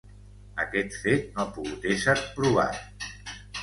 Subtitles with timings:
[0.63, 2.85] Aquest fet no ha pogut ésser provat.